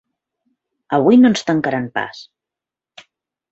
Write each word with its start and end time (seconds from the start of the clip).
Avui 0.99 1.19
no 1.19 1.31
ens 1.33 1.45
tancaran 1.51 1.87
pas! 1.99 2.25